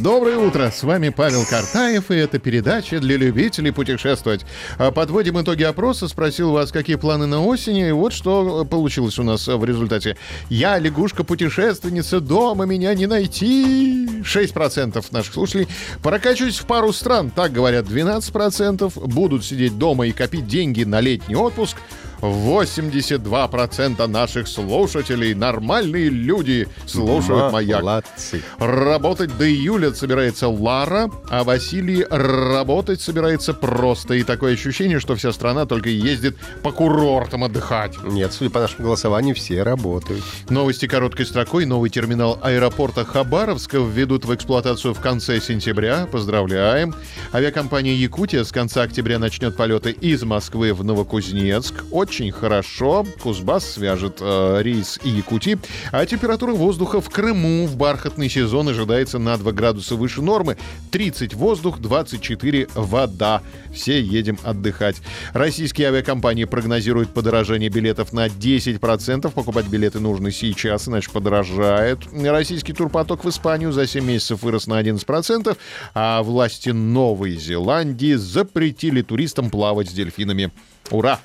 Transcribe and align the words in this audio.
Доброе 0.00 0.38
утро, 0.38 0.70
с 0.70 0.82
вами 0.82 1.08
Павел 1.08 1.44
Картаев, 1.44 2.10
и 2.10 2.14
это 2.14 2.38
передача 2.38 3.00
для 3.00 3.16
любителей 3.16 3.72
путешествовать. 3.72 4.46
А, 4.78 4.90
Подводим 4.90 5.40
итоги 5.40 5.64
опроса, 5.64 6.08
спросил 6.08 6.52
вас, 6.52 6.72
какие 6.72 6.96
планы 6.96 7.26
на 7.26 7.44
осень, 7.44 7.78
и 7.78 7.92
вот 7.92 8.12
что 8.12 8.64
получилось 8.64 9.18
у 9.18 9.22
нас 9.22 9.46
в 9.46 9.64
результате. 9.64 10.16
Я 10.48 10.78
лягушка-путешественница, 10.78 12.20
дома 12.20 12.64
меня 12.66 12.94
не 12.94 13.06
найти. 13.06 14.06
6% 14.22 15.04
наших 15.10 15.34
слушателей. 15.34 15.68
Прокачусь 16.02 16.58
в 16.58 16.66
пару 16.66 16.92
стран, 16.92 17.30
так 17.30 17.52
говорят 17.52 17.86
12%. 17.86 18.92
Будут 19.06 19.44
сидеть 19.44 19.78
дома 19.78 20.06
и 20.06 20.12
копить 20.12 20.46
деньги 20.46 20.84
на 20.84 21.00
летний 21.00 21.36
отпуск. 21.36 21.76
82% 22.20 24.06
наших 24.06 24.48
слушателей, 24.48 25.34
нормальные 25.34 26.08
люди, 26.08 26.68
слушают 26.86 27.52
«Маяк». 27.52 27.82
Молодцы. 27.82 28.42
Работать 28.58 29.36
до 29.36 29.48
июля 29.48 29.92
собирается 29.92 30.48
Лара, 30.48 31.10
а 31.30 31.44
Василий 31.44 32.04
работать 32.08 33.00
собирается 33.00 33.54
просто. 33.54 34.14
И 34.14 34.22
такое 34.22 34.54
ощущение, 34.54 35.00
что 35.00 35.14
вся 35.16 35.32
страна 35.32 35.66
только 35.66 35.88
ездит 35.88 36.36
по 36.62 36.72
курортам 36.72 37.44
отдыхать. 37.44 37.94
Нет, 38.04 38.32
судя 38.32 38.50
по 38.50 38.60
нашему 38.60 38.84
голосованию, 38.84 39.34
все 39.34 39.62
работают. 39.62 40.22
Новости 40.48 40.86
короткой 40.86 41.26
строкой. 41.26 41.66
Новый 41.66 41.90
терминал 41.90 42.38
аэропорта 42.42 43.04
Хабаровска 43.04 43.78
введут 43.78 44.24
в 44.24 44.34
эксплуатацию 44.34 44.94
в 44.94 45.00
конце 45.00 45.40
сентября. 45.40 46.06
Поздравляем. 46.10 46.94
Авиакомпания 47.32 47.94
«Якутия» 47.94 48.44
с 48.44 48.52
конца 48.52 48.82
октября 48.82 49.18
начнет 49.18 49.56
полеты 49.56 49.90
из 49.90 50.22
Москвы 50.22 50.72
в 50.72 50.84
Новокузнецк. 50.84 51.84
Очень 52.06 52.30
хорошо. 52.30 53.04
Кузбасс 53.20 53.68
свяжет 53.68 54.18
э, 54.20 54.62
рейс 54.62 55.00
и 55.02 55.08
Якутии. 55.08 55.58
А 55.90 56.06
температура 56.06 56.52
воздуха 56.52 57.00
в 57.00 57.10
Крыму 57.10 57.66
в 57.66 57.76
бархатный 57.76 58.30
сезон 58.30 58.68
ожидается 58.68 59.18
на 59.18 59.36
2 59.36 59.50
градуса 59.50 59.96
выше 59.96 60.22
нормы. 60.22 60.56
30 60.92 61.34
воздух, 61.34 61.80
24 61.80 62.68
вода. 62.76 63.42
Все 63.74 64.00
едем 64.00 64.38
отдыхать. 64.44 65.02
Российские 65.32 65.88
авиакомпании 65.88 66.44
прогнозируют 66.44 67.12
подорожание 67.12 67.70
билетов 67.70 68.12
на 68.12 68.28
10%. 68.28 69.28
Покупать 69.32 69.66
билеты 69.66 69.98
нужно 69.98 70.30
сейчас, 70.30 70.86
иначе 70.86 71.10
подорожает. 71.10 71.98
Российский 72.14 72.72
турпоток 72.72 73.24
в 73.24 73.28
Испанию 73.28 73.72
за 73.72 73.88
7 73.88 74.04
месяцев 74.04 74.44
вырос 74.44 74.68
на 74.68 74.80
11%, 74.80 75.56
а 75.92 76.22
власти 76.22 76.68
Новой 76.68 77.34
Зеландии 77.34 78.14
запретили 78.14 79.02
туристам 79.02 79.50
плавать 79.50 79.90
с 79.90 79.92
дельфинами. 79.92 80.52
Ура! 80.90 81.18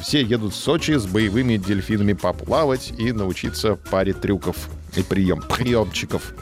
Все 0.00 0.22
едут 0.22 0.54
в 0.54 0.56
Сочи 0.56 0.92
с 0.92 1.06
боевыми 1.06 1.56
дельфинами 1.56 2.14
поплавать 2.14 2.92
и 2.98 3.12
научиться 3.12 3.76
паре 3.76 4.12
трюков 4.12 4.68
и 4.96 5.02
прием, 5.02 5.42
приемчиков. 5.42 6.34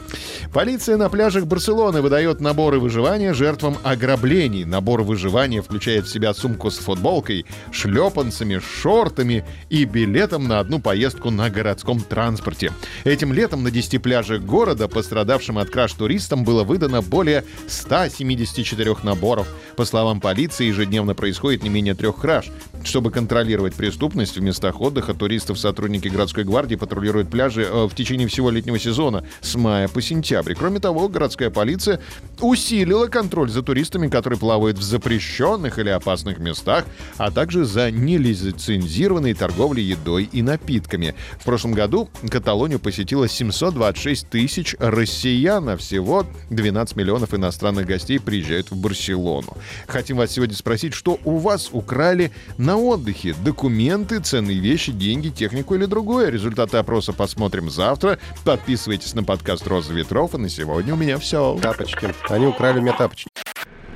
Полиция 0.53 0.97
на 0.97 1.09
пляжах 1.09 1.45
Барселоны 1.45 2.01
выдает 2.01 2.41
наборы 2.41 2.79
выживания 2.79 3.33
жертвам 3.33 3.77
ограблений. 3.83 4.65
Набор 4.65 5.03
выживания 5.03 5.61
включает 5.61 6.05
в 6.05 6.11
себя 6.11 6.33
сумку 6.33 6.69
с 6.69 6.77
футболкой, 6.77 7.45
шлепанцами, 7.71 8.59
шортами 8.59 9.45
и 9.69 9.85
билетом 9.85 10.47
на 10.47 10.59
одну 10.59 10.79
поездку 10.79 11.29
на 11.29 11.49
городском 11.49 12.01
транспорте. 12.01 12.71
Этим 13.03 13.31
летом 13.33 13.63
на 13.63 13.71
10 13.71 14.01
пляжах 14.01 14.41
города 14.41 14.87
пострадавшим 14.87 15.57
от 15.57 15.69
краж 15.69 15.93
туристам 15.93 16.43
было 16.43 16.63
выдано 16.63 17.01
более 17.01 17.45
174 17.67 18.95
наборов. 19.03 19.47
По 19.75 19.85
словам 19.85 20.19
полиции, 20.19 20.65
ежедневно 20.65 21.15
происходит 21.15 21.63
не 21.63 21.69
менее 21.69 21.93
трех 21.93 22.17
краж. 22.17 22.51
Чтобы 22.83 23.11
контролировать 23.11 23.75
преступность 23.75 24.37
в 24.37 24.41
местах 24.41 24.81
отдыха, 24.81 25.13
туристов 25.13 25.59
сотрудники 25.59 26.07
городской 26.07 26.43
гвардии 26.43 26.75
патрулируют 26.75 27.29
пляжи 27.29 27.63
э, 27.63 27.85
в 27.85 27.93
течение 27.93 28.27
всего 28.27 28.40
летнего 28.49 28.79
сезона 28.79 29.25
с 29.41 29.55
мая 29.55 29.87
по 29.87 30.01
сентябрь. 30.01 30.55
Кроме 30.55 30.79
того, 30.79 31.07
городская 31.07 31.49
полиция 31.49 31.99
усилила 32.39 33.07
контроль 33.07 33.49
за 33.49 33.61
туристами, 33.61 34.07
которые 34.07 34.39
плавают 34.39 34.77
в 34.77 34.83
запрещенных 34.83 35.79
или 35.79 35.89
опасных 35.89 36.39
местах, 36.39 36.85
а 37.17 37.31
также 37.31 37.65
за 37.65 37.91
нелицензированной 37.91 39.33
торговлей 39.33 39.83
едой 39.83 40.29
и 40.31 40.41
напитками. 40.41 41.15
В 41.39 41.45
прошлом 41.45 41.73
году 41.73 42.09
Каталонию 42.29 42.79
посетило 42.79 43.27
726 43.27 44.29
тысяч 44.29 44.75
россиян, 44.79 45.69
а 45.69 45.77
всего 45.77 46.25
12 46.49 46.95
миллионов 46.95 47.33
иностранных 47.33 47.85
гостей 47.85 48.19
приезжают 48.19 48.71
в 48.71 48.75
Барселону. 48.75 49.57
Хотим 49.87 50.17
вас 50.17 50.31
сегодня 50.31 50.55
спросить, 50.55 50.93
что 50.93 51.19
у 51.23 51.37
вас 51.37 51.69
украли 51.71 52.31
на 52.57 52.77
отдыхе? 52.77 53.35
Документы, 53.43 54.19
ценные 54.19 54.59
вещи, 54.59 54.91
деньги, 54.91 55.29
технику 55.29 55.75
или 55.75 55.85
другое? 55.85 56.29
Результаты 56.29 56.77
опроса 56.77 57.13
посмотрим 57.13 57.69
завтра. 57.69 58.19
Подписывайтесь 58.43 59.13
на 59.13 59.23
подкаст 59.23 59.67
«Роза 59.67 59.93
ветров». 59.93 60.33
И 60.35 60.37
на 60.37 60.49
сегодня 60.49 60.93
у 60.93 60.97
меня 60.97 61.17
все. 61.17 61.57
Тапочки. 61.61 62.13
Они 62.29 62.45
украли 62.45 62.79
у 62.79 62.81
меня 62.81 62.93
тапочки. 62.93 63.29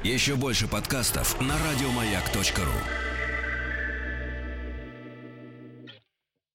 Еще 0.04 0.36
больше 0.36 0.68
подкастов 0.68 1.40
на 1.42 1.56
радиомаяк.ру 1.58 3.15